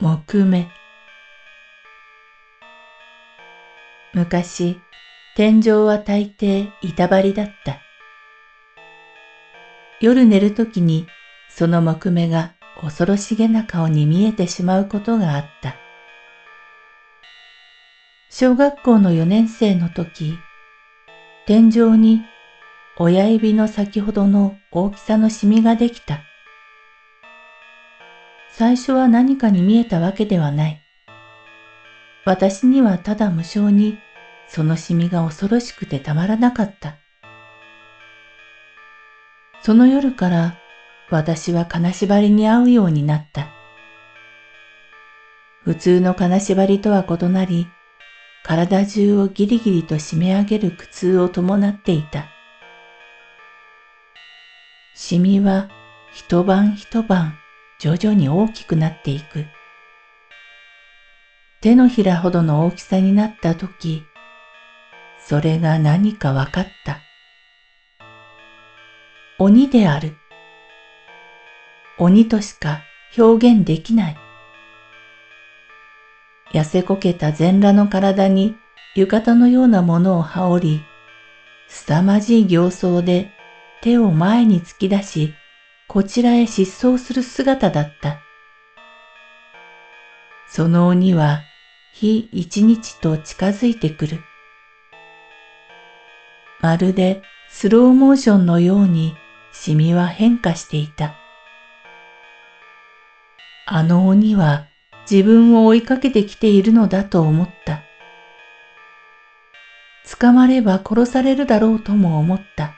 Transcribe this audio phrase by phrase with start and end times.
[0.00, 0.68] 木目。
[4.12, 4.80] 昔
[5.36, 7.78] 天井は大抵板張りだった。
[10.00, 11.06] 夜寝るときに
[11.48, 15.76] その木目が恐ろしげな顔に見えてしまうことがあった。
[18.30, 20.36] 小学校の4年生の時
[21.46, 22.22] 天井に
[22.98, 26.20] 親指の先ほどの大きさのシミができた。
[28.56, 30.80] 最初は何かに見えたわけではない。
[32.24, 33.98] 私にはただ無性に
[34.46, 36.98] そのシミが恐ろしくてたまらなかった。
[39.62, 40.56] その夜から
[41.10, 43.48] 私は金縛りに遭うようになった。
[45.64, 47.66] 普通の金縛りとは異なり、
[48.44, 52.26] 体中をギリギリと締め上げる苦痛を伴っていた。
[54.94, 55.68] シミは
[56.12, 57.36] 一晩一晩
[57.84, 59.44] 徐々に大きくなっていく。
[61.60, 64.02] 手のひらほどの大きさになった時、
[65.18, 67.00] それが何か分かった。
[69.38, 70.16] 鬼である。
[71.98, 72.80] 鬼としか
[73.18, 74.16] 表現できない。
[76.54, 78.56] 痩せこけた全裸の体に
[78.94, 80.82] 浴衣のようなものを羽織り、
[81.68, 83.30] 凄まじい形相で
[83.82, 85.34] 手を前に突き出し、
[85.86, 88.20] こちらへ失踪する姿だった。
[90.48, 91.42] その鬼は
[91.92, 94.20] 日一日と近づいてくる。
[96.60, 99.14] まるでスローモーションのように
[99.52, 101.14] シミは変化していた。
[103.66, 104.66] あの鬼は
[105.10, 107.82] 自分を追いかけてきているのだと思った。
[110.18, 112.74] 捕まれば殺されるだろうとも思った。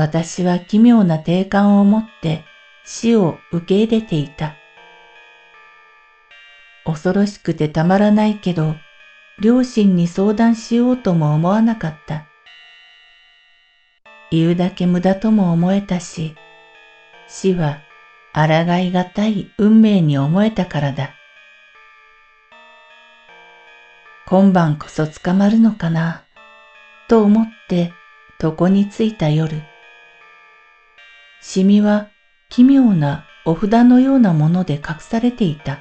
[0.00, 2.42] 私は奇妙な定感を持って
[2.86, 4.56] 死を受け入れていた。
[6.86, 8.76] 恐ろしくてたまらないけど、
[9.42, 12.24] 両親に相談しようとも思わなかった。
[14.30, 16.34] 言うだけ無駄とも思えたし、
[17.28, 17.80] 死は
[18.32, 18.46] 抗
[18.78, 21.10] いがたい運命に思えたからだ。
[24.26, 26.24] 今晩こそ捕まるのかな、
[27.06, 27.92] と思って
[28.42, 29.60] 床に着いた夜、
[31.42, 32.10] シミは
[32.48, 35.80] 奇妙なお札のようなもので隠されていた。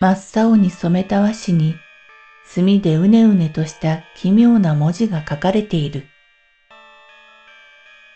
[0.00, 1.74] 真っ青に染めた和紙に
[2.46, 6.06] 墨でうねうねとした奇妙な文字が書かれている。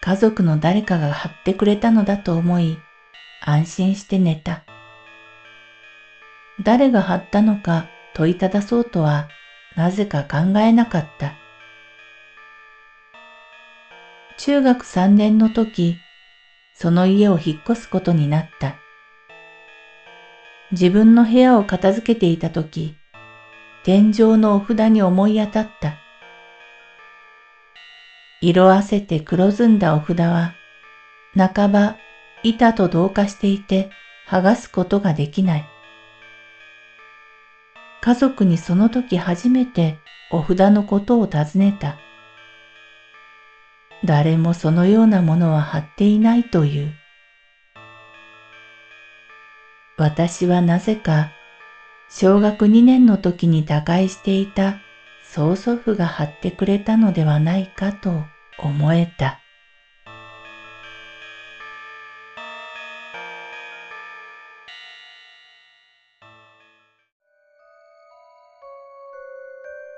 [0.00, 2.78] 家族の誰かが貼ってくれたのだと思い、
[3.44, 4.62] 安心して寝た。
[6.62, 9.28] 誰が貼ったのか問いただそうとは、
[9.76, 11.39] なぜか考えなかった。
[14.42, 15.98] 中学3年の時、
[16.72, 18.76] その家を引っ越すことになった。
[20.72, 22.96] 自分の部屋を片付けていた時、
[23.84, 25.98] 天井のお札に思い当たった。
[28.40, 30.54] 色あせて黒ずんだお札は、
[31.36, 31.96] 半ば
[32.42, 33.90] 板と同化していて
[34.26, 35.68] 剥がすことができない。
[38.00, 39.98] 家族にその時初めて
[40.32, 41.98] お札のことを尋ねた。
[44.04, 46.92] 誰もそのようなものは貼っていないという。
[49.98, 51.30] 私はなぜか
[52.08, 54.78] 小学2年の時に他界していた
[55.22, 58.24] 曽祖父が貼ってくれたのではないかと
[58.58, 59.40] 思えた。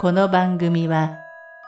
[0.00, 1.23] この番組は